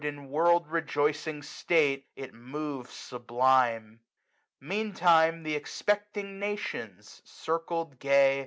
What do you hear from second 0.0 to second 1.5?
5 In world rejoicing